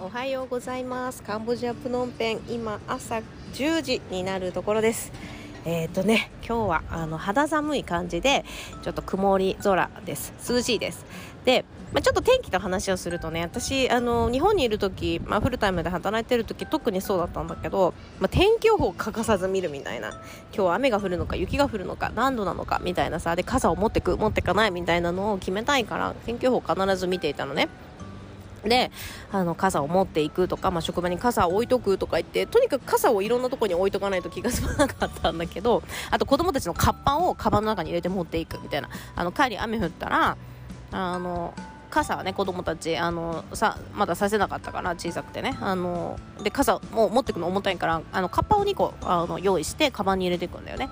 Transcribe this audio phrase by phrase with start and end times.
[0.00, 1.24] おはようございます。
[1.24, 3.20] カンボジアプノンペン今朝
[3.54, 5.10] 10時になるところです。
[5.64, 8.44] えっ、ー、とね今日はあの肌寒い感じで
[8.82, 10.32] ちょっと曇り空です。
[10.48, 11.04] 涼しいです。
[11.44, 20.10] で、まあ、ちょっと天気の話をするとね私あの日本にいる時、まあ、フルタイムで働いてる時特にそうだったんだけど、まあ、天気予報を欠かさず見るみたいな。
[20.10, 20.18] 今
[20.52, 27.68] 日は雨が降るのか雪が降るのか何度なのかみたいなさで傘を持ってく持ってかないみたいなのを決めたいから天気予報を必ず見ていたのね。
[28.64, 28.90] で
[29.32, 38.88] あの傘を持っていくとか、まあ、職場に傘を置いとくとか言ってとにかく傘をいろんなところに置いとかないと気が済まなかったんだけどあと子供たちのカッパをカバンの中に入れて持っていくみたいな。
[39.14, 40.36] あの帰り雨降ったら
[40.90, 41.54] あの
[41.90, 45.56] 傘はね子供たちあのさまださせなかったから小さくてね。
[45.60, 50.88] あので傘も持ってくの重たいからあのカッパを2個あの用意してカバンに入れていくんだよね、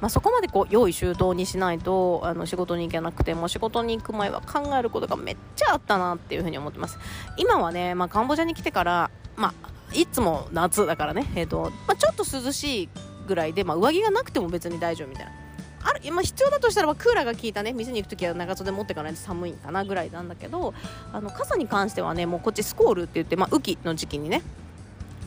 [0.00, 6.98] まあ、そこまでこう用意周到にしないとあの仕事に行けなくても仕事に行く前は考えることがめっちゃあったなっていうふうに思ってます。
[7.36, 12.88] 今はね、まあ、カンボジアに来てからまあいつも夏だからね、えーとまあ、ちょっと涼しい
[13.26, 15.39] ぐらいで、まあ、上着がなくても別に大丈夫みたいな。
[15.82, 20.74] ある今必要だとしたらクーラーが効いたね店に行く時は長袖持ってかないと寒いかなぐらいなんだけど
[21.12, 24.42] あの傘に関してはねもうこっちスコールって言って、まあ、雨季の時期にね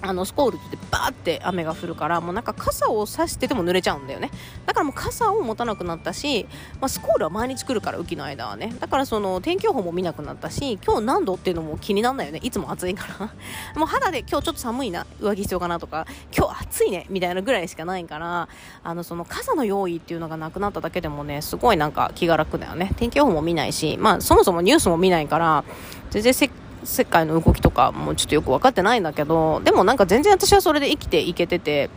[0.05, 4.31] あのスコールってバーって雨が降るからもうなんか傘を差してても濡れちゃうんだよね。
[4.65, 6.45] だからもう傘を持たなくなったし、
[6.81, 8.75] まあ、スコールは毎日来るから雨季の間はね。
[8.81, 12.41] だからその天気予報も見なくなったし今日何度っていうのも気にならないよね。
[12.43, 13.31] いつも暑いから。
[13.79, 16.05] もう肌で今日ちょっと寒いな上着必要かなとか
[16.37, 18.49] 今日暑いねみたいなぐらいしかないから
[18.83, 22.91] あのその傘の用意っていうのがなくなっただけでもねすごいなんか気が楽だよね。
[22.97, 25.63] 天気予報も見ないしまあそもそもニュースも見ないから
[26.09, 26.49] 全然せ
[26.85, 31.89] 世界の動きとかもちょっとよく分かってないんだけどでもなんか全然私はそれで生きていけてて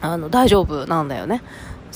[0.00, 1.42] あの大丈夫なんだよね。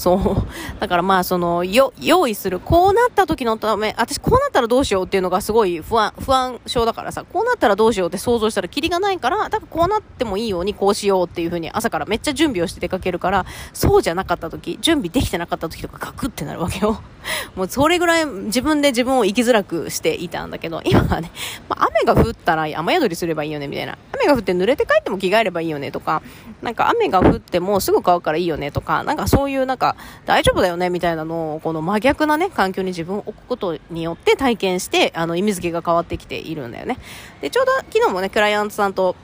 [0.01, 0.21] そう。
[0.81, 2.59] だからまあ、その、よ、用意する。
[2.59, 17.03] こうなった時のため、私こうなったらどうしようっていうのがすごい不安、不安症だからさ、こうなったらどうしようって想像したらキリがないから、だからこうなってもいいようにこうしようっていう風に朝からめっちゃ準備をして出かけるから、そうじゃなかった時、準備できてなかった時とかガクってなるわけよ。
[17.55, 21.31] もうそれぐらい自分で自分を生きづらくしていたんだけど、今はね、
[21.69, 23.99] まあ、雨が降ったら雨宿りすればいいよねみたいな。
[24.15, 26.23] 雨が降って濡れて帰っても着替えればいいよねとか、
[26.63, 29.90] なんか雨が降ってもすぐ乾くからいいよねとか、なんかそういうなんか
[30.27, 36.99] 大丈夫だよねみたいなのを、この真逆なね、環境に自分を置くことによって体験して、あの、意味付けが変わってきているんだよね。
[37.41, 39.17] で、ちょうど昨日もね、クライアントさんと、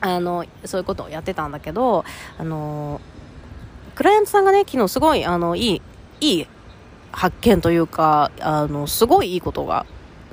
[0.00, 2.04] あの、そういうことをやってたんだけど、
[2.38, 3.00] あの、
[3.94, 5.82] クライアントさんがね、昨日すごい、あの、いい、
[6.20, 6.46] いい
[7.12, 9.86] 発見というか、あの、すごいいいことが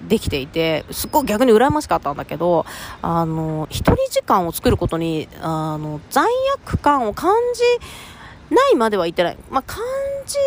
[0.08, 2.66] できていて、すっごい逆に羨ましかったんだけど、
[3.02, 6.26] あの、一人時間を作ることに、あの、罪
[6.66, 7.62] 悪感を感じ
[8.52, 9.38] ないまでは言ってない。
[9.50, 9.80] まあ、感
[10.28, 10.38] じ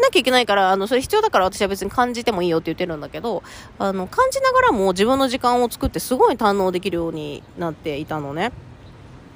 [0.00, 3.42] なきゃいけないから、あの、それ必要だから私は別に感じてもいいよって言ってるんだけど、
[3.78, 8.52] あの、感じながらも自分の時間を作ってすごい堪能できるようになっていたのね。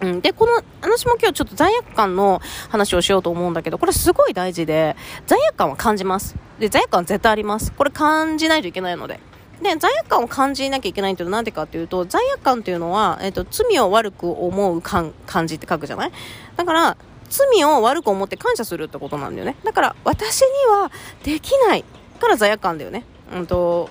[0.00, 2.40] うん、で、この、私も今日ちょっと罪悪感の
[2.70, 4.96] 話をしようと思うんだけど、これすごい大事で、
[5.26, 6.34] 罪悪感は感じます。
[6.58, 7.72] で、罪悪感は絶対あります。
[7.72, 9.20] これ感じないといけないので。
[9.62, 15.12] で、罪悪感を感じなきゃいけないっていうのはなんでかっていうと、罪悪感っていうのは、えっ、ー、と、罪を悪く思う感
[15.46, 16.12] じって書くじゃない？
[16.56, 16.96] だから、
[17.32, 19.56] 罪を悪く思って感謝するってことなんだよね。
[19.64, 20.92] だから、私には
[21.24, 21.84] できない
[22.20, 23.04] から罪悪感だよね。
[23.34, 23.88] うんと、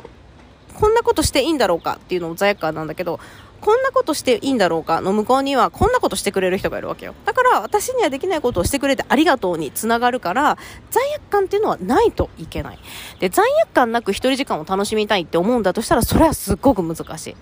[0.75, 3.19] こんなことしていいんだろうかっていうのも罪悪感なんだけど、
[3.62, 7.13] こんなことしていいんだろうかの向こうにはこんなことしてくれる人がいるわけよ。
[7.25, 10.57] だから私にはできないことをしてくれてありがとうにつながるから、
[10.90, 12.80] 罪悪感っていうのはないといけない。
[13.19, 17.35] で、罪悪感なく一人時間を楽しみたいって思うんだとしたら、それはすっごく難しい。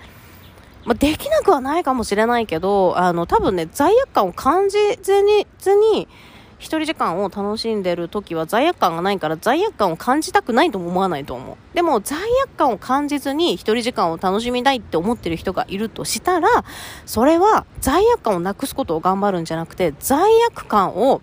[0.90, 6.08] まあ、できなくはないかもしれないけど、あの、多分ね、罪悪感を感じずに、ずに、
[6.58, 11.56] 一人時間を楽しんでる時は罪悪感がないから罪悪感を感じたくないとも思わないと思う。
[11.76, 16.50] でも罪悪感を感じずに一人時間を楽しみたいって思ってる人がいるとしたら、
[17.06, 21.22] それは罪悪感をなくすことを頑張るんじゃなくて罪悪感を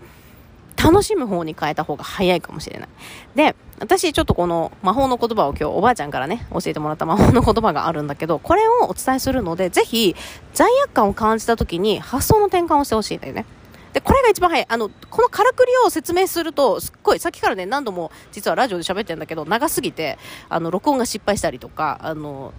[0.82, 2.88] 楽しむ方に変えた方が早いかもしれない。
[3.34, 10.16] で、私ちょっとこの魔法の言葉を今日おばあちゃんからね、教えてもらった魔法の言葉があるんだけど、これをお伝えするので、ぜひ
[10.54, 13.44] 罪悪感を感じた時に発想の転換をしてほしいんだよね。
[13.92, 14.66] で、これが一番早い。
[14.68, 20.18] あの、このからくりを説明すると、すっごい、さっきからね、何度も実はラジオで喋ってるんだけど、長すぎて、
[20.48, 22.52] あの、録音が失敗したりとか、あの、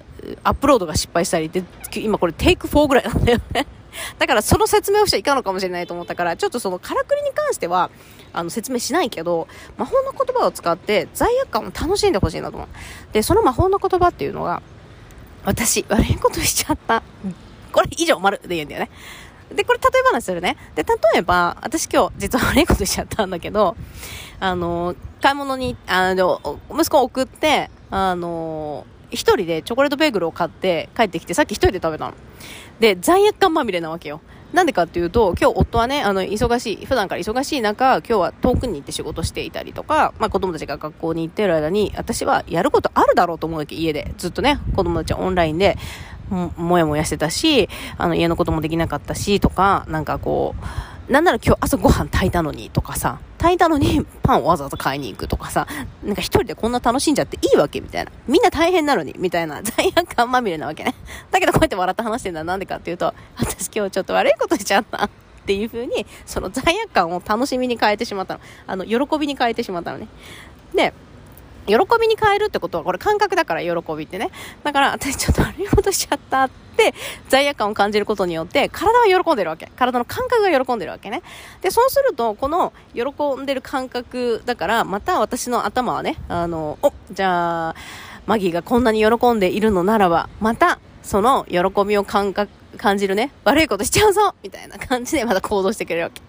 [0.43, 1.63] アップロードが失敗したりで、
[1.95, 3.67] 今これテイク4ぐらいなんだよね。
[4.19, 7.89] だからその説明をしちゃいかんのかもしれないと思ったから、ちょっとそのからくりに関しては、
[8.33, 9.47] あの、説明しないけど、
[9.77, 12.69] 魔法の言葉を使って罪悪感を楽しんでほしいなと思う。
[13.13, 14.61] で、その魔法の言葉っていうのが、
[15.45, 17.03] 私、悪いことしちゃった。
[17.71, 18.89] これ以上丸で言うんだよね。
[19.53, 20.57] で、これ例え話するね。
[20.75, 23.77] で、例えば、私今日実は悪いことしちゃったんだけど、
[24.39, 32.13] あの、買い物に、あの、息子を送って、あの、一人でチョコレートベーグルを買って帰ってきて、さっき一人で食べたの。
[32.79, 34.21] で、罪悪感まみれなわけよ。
[34.53, 44.13] なんでかっていうと、今日夫はね、あの、忙しい、普段から忙しい中、今日は遠くに行って仕事していたりとか、まあ子供たちが学校に行ってる間に、私はやることあるだろうと思うわけ、家で。
[44.17, 45.77] ずっとね、子供たちはオンラインで、
[46.29, 47.67] も、もやもやしてたし、
[47.97, 55.65] あの、家のこともできなかったし、とか、なんかこう、なんなら今日朝ご飯炊いたのにとかさ、炊いたのにパンをわざわざ買いに行くとかさ、
[56.03, 58.11] なんか一人でこんな楽しんじゃっていいわけみたいな。
[58.27, 60.93] みんな大変なのにみたいな 罪悪感まみれなわけね。
[61.31, 65.09] だけどこうやって笑って話してるのはなんでかっていうと、私今日ちょっと悪いことしちゃったっ
[65.45, 68.41] ていう風に、その罪悪感を楽しみに変えてしまったの。
[68.67, 70.07] あの、喜びに変えてしまったのね。
[70.75, 70.93] で、
[71.67, 74.31] 喜びに変えるってことは、これ感覚だから喜びってね。
[74.63, 76.93] だから、私ちょっと悪いことしちゃったって、
[77.29, 79.69] 罪悪感を感じることによって、体は喜んでるわけ。
[79.75, 81.21] 体の感覚が喜んでるわけね。
[81.61, 87.75] で、そうすると、この喜んでる感覚だから、また私の頭はね、あの、お、じゃあ、
[88.25, 96.21] マギーがこんなに喜んでいるのならば、また、その喜びを感覚、感じるね、悪いことしちゃうぞみたいな感じでまた行動してくれるわけ。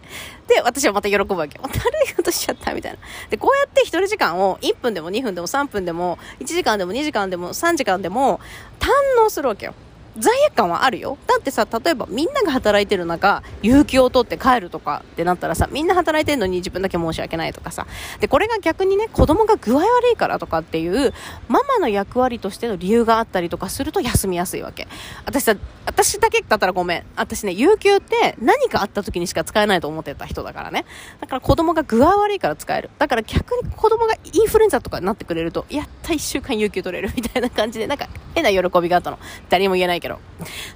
[0.46, 1.58] で、私はまた喜ぶわけ。
[1.58, 2.98] また悪いことしちゃったみたいな。
[3.28, 8.38] で、こうやって1人時間を1分でも2分でも3分でも1時間でも2時間でも3時間でも
[8.78, 8.86] 堪
[9.20, 9.74] 能するわけよ。
[10.18, 11.16] 罪悪感はあるよ。
[11.26, 17.86] だってさ、例えばみんなが働いてる中、有給を取って帰るとかってなったらさ、みんな働いてるのに自分だけ申し訳ないとかさ。
[18.20, 21.12] で、これが逆にね、子供が具合悪いからとかっていう、
[21.48, 24.88] ママの役割としての理由があったりとかすると休みやすいわけ。
[25.24, 25.54] 私さ、
[25.86, 27.04] 私だけだったらごめん。
[27.16, 30.84] 私ね、有給って何かあった時にしか使えないと思ってた人だからね。
[31.20, 32.90] だから子供が具合悪いから使える。
[32.98, 38.08] だから逆に子供がインフルエンザとかになってくれると、やった1週間有給取れるみたいな感じで、なんか
[38.42, 39.18] 変な喜びがあったの。
[39.48, 40.18] 誰も言えないけど。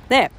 [0.09, 0.31] で、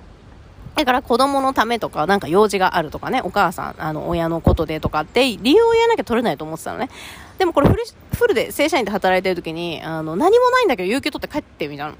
[0.76, 6.90] だから子供のためとか、なんか用事があるとかね、お母さん、あの、親のことでとかって、理由を言わなきゃ取れないと思ってたのね。
[7.38, 7.84] でもこれフル、
[8.16, 11.94] フルで正社員で働いてる時に、あの、何もないんだけど、有給取って帰ってみたの。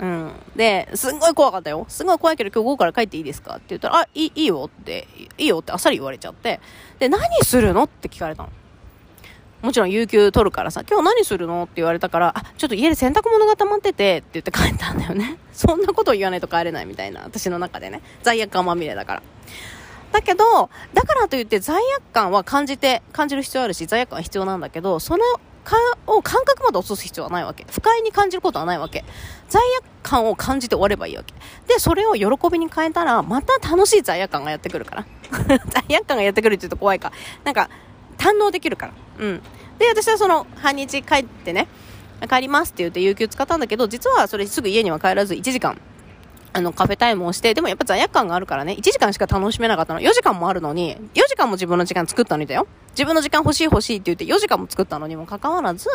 [0.00, 0.32] うん。
[0.56, 1.84] で、すんごい怖かったよ。
[1.88, 3.56] すんごい怖いけど今日午後から帰っていいですか？
[3.56, 6.60] って言ったら、あ、いい、いいよって、いいよってあっさり言われちゃって。
[6.98, 7.84] で、何するの？
[7.84, 8.48] って聞かれたの。
[9.62, 15.38] もちろん有給取るからさ、今日何するのって言われたから、あ、ちょっと家で洗濯物が溜まっててって言って帰ったんだよね。
[15.54, 18.02] そんなことを言わないと帰れないみたいな、私の中でね。
[18.22, 19.22] 罪悪感まみれだから。
[20.12, 25.24] だけど、だからといって罪悪感は感じて、感じる必要あるし、罪悪感は必要なんだけど、その
[25.64, 25.76] か
[26.06, 27.64] を感覚まで落とす必要はないわけ。
[27.70, 29.04] 不快に感じることはないわけ。
[29.48, 31.34] 罪悪感を感じて終わればいいわけ。
[31.72, 35.06] で、それを喜びに変えたら、また楽しい罪悪感がやってくるから。
[35.88, 37.12] 罪悪感がやってくるって言うと怖いか。
[37.44, 37.70] なんか、
[38.18, 38.92] 堪能できるから。
[39.22, 39.40] うん。
[39.78, 41.68] で、私はその、半日帰ってね、
[42.28, 45.80] 帰りますって言って有給使ったんだけど、実はそれすぐ家には帰らず1時間、
[46.52, 50.00] あの、カフェタイムをして、でもやっぱ罪悪感があるからね、1時間しか楽しめなかったの。
[50.00, 52.66] 4時間もあるのに、4時間も自分の時間作ったのにだよ。
[52.92, 55.88] 自分の時間欲しい欲しいって言って4時間も作ったのにもかかわらず、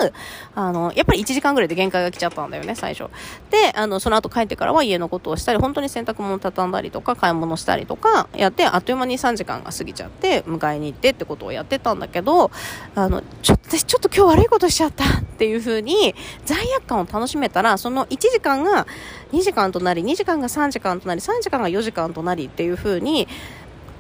[0.56, 3.10] あの、やっぱり1時間ぐらいで限界が来ちゃったんだよね、最初。
[3.50, 12.52] で、あの、その後帰ってからは家のことをしたり、本当に洗濯物畳んだりとか、買い物したりとかやって、あっという間に3時間が過ぎちゃって、迎えに行ってってことをやってたんだけど、
[12.96, 16.16] あの、ちょっと、私ちょっと今日悪いことしちゃったっていう風に、
[16.46, 18.88] 罪悪感を楽しめたら、その1時間が
[19.34, 23.28] 2時間となり、2時間が3時間となり、3時間が4時間となりっていう風に、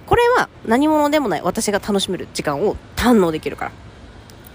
[0.07, 3.71] これは何者でもない私が楽しめる時間を堪能できるから。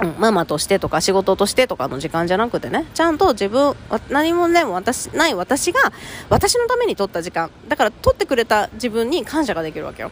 [0.01, 3.77] うん、ママとしてとか仕事としてとかの時間じゃなくてね、ちゃんと自分、
[4.11, 5.93] 何もでも私、ない私が、
[6.29, 7.53] 私のために取った時間。
[7.69, 10.11] だから取ってくれた自分に感謝ができるわけよ。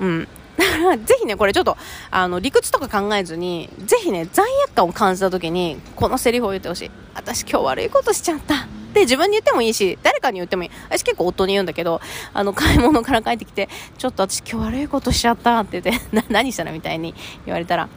[0.00, 0.28] うん。
[0.56, 1.76] だから、ぜひね、これちょっと、
[2.10, 6.90] あの、理屈とか考えずに、ぜひね、罪悪感を感じた時に、このセリフを言ってほしい。
[7.14, 8.66] 私今日悪いことしちゃった。
[8.90, 10.70] って自分に言ってもいいし、誰かに言ってもいい。
[10.88, 12.00] 私結構夫に言うんだけど、
[12.34, 17.14] あの、買い物から帰ってきて、ちょっと私今日悪いことしちゃったって言って、 な、何したらみたいに
[17.46, 17.88] 言われたら、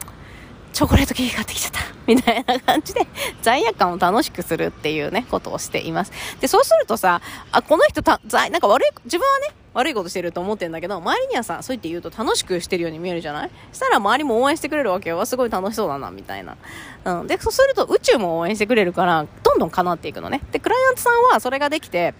[0.72, 1.80] チョコレートケーキ買ってきちゃった。
[2.06, 3.06] みたいな感じで、
[3.42, 6.12] 罪悪感を楽しくするっていうね、ことをしています。
[6.40, 7.20] で、そうするとさ、
[7.52, 13.50] あ、この人た、罪、なんか悪い、自分はね、悪いことしてると思ってんだけど、周りにはさ、そう言って言うと楽しくしてるように見えるじゃない？
[13.72, 15.26] したら周りも応援してくれるわけよ。
[15.26, 16.56] すごい楽しそうだな、みたいな。
[17.04, 17.26] うん。
[17.26, 20.40] で、そうすると宇宙も応援してくれるから、どんどん叶っていくのね。
[20.52, 22.14] で、クライアントさんはそれができて、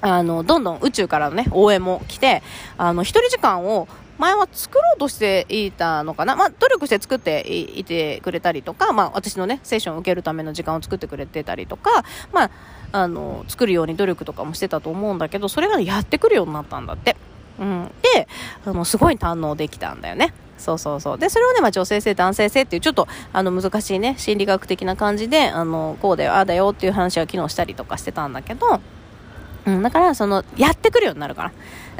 [0.00, 2.42] あの、どんどん宇宙からのね、応援も来て、
[2.76, 3.86] あの、一人時間を
[4.18, 12.50] 前は作ろうとしていたのかな、まあ、努力して作っていてくれたりとか、まあ、私のね、セッションを受けるための時間を作ってくれてたりとか、まあ、
[12.92, 17.16] あの、作るように努力とかもしてたと思うんだけど、それがやってくるようになったんだって。
[17.58, 17.90] うん。
[18.14, 18.28] で、
[18.64, 20.34] あの、すごい堪能できたんだよね。
[20.58, 21.18] そうそうそう。
[21.18, 28.80] で、それをね、まあ、女性性、男性性っていう、ちょっと、あの、難しいね、心理学的な感じで、あの、こうだよ、ああだよっていう話は機能したりとかしてたんだけど、
[29.66, 31.52] うん、だから、その、やってくるようになるから。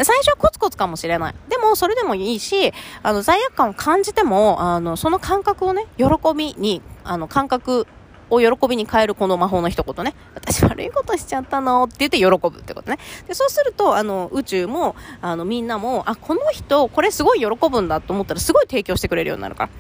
[0.04, 1.34] 最初はコツコツかもしれない。
[1.48, 7.86] でも、それでもいいし、あの、罪悪感を感じても、あの、その感覚をね、喜びに、あの、感覚
[8.30, 10.14] を喜びに変えるこの魔法の一言ね。
[10.34, 12.98] 私悪いことしちゃったのって言って喜ぶってことね。
[13.28, 19.70] で、そうすると、あの、宇宙も、あの、みんなも、あ、この人、これすごい喜ぶんだと思ったら、すごい提供してくれるようになるから。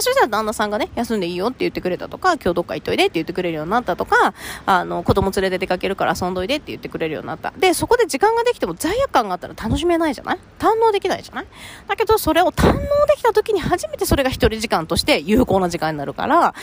[0.00, 4.34] そしたら旦那さんがね、休んでいいよって言ってくれたとか、今日どっか行っといでって言ってくれるようになったとか、
[4.66, 7.52] あの、子供連れて出かけるから遊んどいでって言ってくれるようになった。
[7.56, 10.38] で、そこで時間ができても罪悪感があったら楽しめないじゃない？
[10.58, 11.46] 堪能できないじゃない？
[11.88, 12.80] だけど、それを堪能で
[13.16, 16.54] きた時に初めてそれが一人時間として有効な時間になるから、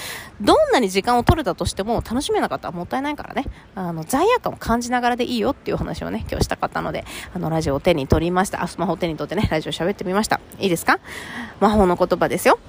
[0.42, 8.64] どんなに時間を取れたとしても楽しめなかったらもったいないからね、あの、罪悪感を感じながらでいいよっていう話をね、今日したかったので、あの、ラジオを手に取りました。
[8.64, 10.40] あ、スマホを手に取ってね、ラジオ喋ってみました。
[10.60, 11.00] いいですか？
[11.60, 12.60] 魔法の言葉ですよ。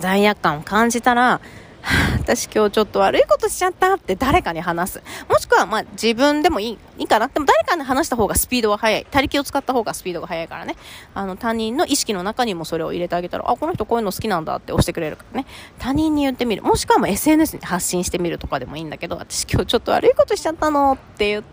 [0.00, 1.40] 罪悪感を感じたら、
[2.18, 5.02] 私今日ちょっと悪いことしちゃったって誰かに話す。
[5.28, 9.06] もしくはまあ自分でもいい、いいかなでも誰かに話した方がスピードが速い。
[9.10, 10.76] 他力を使った方がスピードが速いからね。
[11.14, 15.46] あの他人の意識の中にもそれを入れてあげたら、あ、この人こういうの好きなんだって押してくれるからね。
[15.78, 16.62] 他人に言ってみる。
[16.62, 21.48] もしくはもう SNS に発信してみるとかでもいいんだけど、私今日ちょっと悪いことしちゃったのって言って、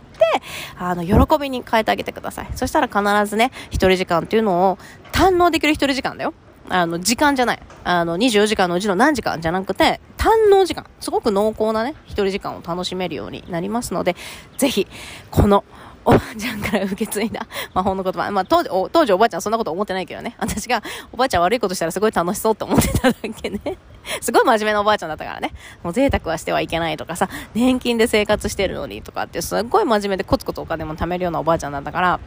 [0.78, 2.50] あの、喜びに変えてあげてください。
[2.56, 4.78] そしたら必ずね、一人時間っていうのを
[5.12, 6.34] 堪能できる一人時間だよ。
[6.70, 7.60] あの、時間じゃない。
[7.84, 10.86] あの、24時間のうちの何時間じゃなくて、堪能時間。
[11.00, 14.16] すごく濃厚なね、一人時間を楽しめるようになりますので、
[14.58, 14.88] ぜひ、
[15.30, 15.64] この、
[16.08, 18.30] おばあちゃんから受け継いだ 魔法の言葉。
[18.30, 20.36] まあ、当時、当時おばあちゃんそんなこと思ってないけどね。
[20.38, 23.60] 私がおばあちゃん悪いことしたらすごい楽しそうって思ってただけね。
[24.22, 25.52] すごい真面目なおばあちゃんだったからね。
[25.84, 32.20] もう贅沢はしてはいけないとかさ、年金で生活してるのにとかって、すっごい真面目でコツコツお金も貯めるようなおばあちゃんだったから、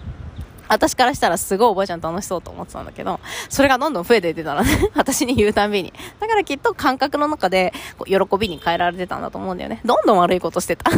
[0.69, 5.93] 私からしたらすごいおばあちゃん楽しそうと思ってたんだけど、それがどんどん増えていってたらね、 私に言うたんびに。
[6.21, 7.73] だからきっと感覚の中で、
[8.07, 9.81] 喜びに変えられてたんだと思うんだよね。
[9.85, 10.91] どんどん悪いことしてた。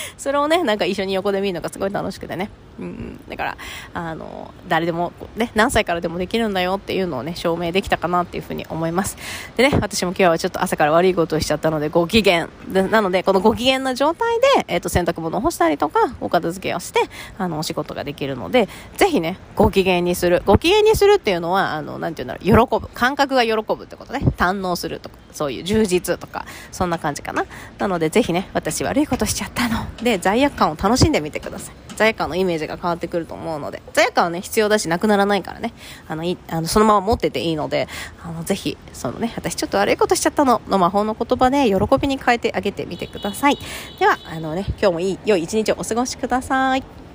[0.18, 2.50] それをね、なんか一緒に横で見るのがすごい楽しくてね。
[2.78, 3.56] うん、だから、
[3.94, 9.16] あの、誰でも、ね、何歳からでもできるんだよっていうのをね、証明できたかなっていうふうに思います。
[9.56, 12.48] でね、私も今日はちょっと朝から悪いことをしちゃったので、ご機嫌。
[12.72, 17.00] なので、このご機嫌な状態で、えっ、ー、と、洗濯物を干したりとか、お片付けをして、
[17.38, 20.42] あの、お仕事ができるので、ぜひね、ご機嫌にする。
[20.44, 22.88] ご機嫌にするっていうのは、あの、なんていうんだろう、喜ぶ。
[22.88, 24.20] 感覚が喜ぶってことね。
[24.36, 27.46] 堪能するとか、そういう充実とか、そんな感じかな。
[27.78, 29.85] なので、ぜひね、私悪いことしちゃったの。
[30.02, 31.74] で、罪悪感を楽しんでみてください。
[31.96, 35.72] 罪悪感のイメージが変わってくると思うので、罪悪感はね、必要だし、なくならないからね、
[36.08, 37.88] あの、いあのそのまま持ってていいので、
[38.22, 43.58] あの、ぜひ、そのね、私ちょっと悪いことしちゃったの、の魔法の言葉で、喜びに変えてあげてみてください。
[43.98, 47.05] では、あのね、今日もいい、良い一日をお過ごしください。